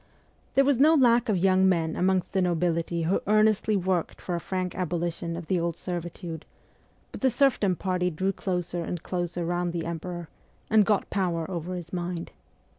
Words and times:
There 0.55 0.65
was 0.65 0.79
no 0.79 0.95
lack 0.95 1.29
of 1.29 1.37
young 1.37 1.69
men 1.69 1.95
amongst 1.95 2.33
the 2.33 2.41
nobility 2.41 3.03
who 3.03 3.21
earnestly 3.27 3.77
worked 3.77 4.19
for 4.19 4.33
a 4.33 4.39
frank 4.39 4.73
abolition 4.73 5.37
of 5.37 5.45
the 5.45 5.59
old 5.59 5.77
servitude; 5.77 6.43
but 7.11 7.21
the 7.21 7.29
serfdom 7.29 7.75
party 7.75 8.09
drew 8.09 8.31
closer 8.33 8.83
and 8.83 9.03
closer 9.03 9.45
round 9.45 9.73
the 9.73 9.85
emperor, 9.85 10.27
and 10.71 10.87
got 10.87 11.11
power 11.11 11.45
over 11.51 11.75
his 11.75 11.93
mind. 11.93 12.31